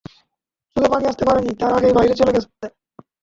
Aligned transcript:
চোখে 0.75 0.89
পানি 0.91 1.05
আসতে 1.07 1.23
পারে 1.27 1.39
নি 1.41 1.51
তার 1.59 1.71
আগেই 1.77 1.95
বাহিরে 1.95 2.15
চলে 2.19 2.33
গেছে। 2.35 2.47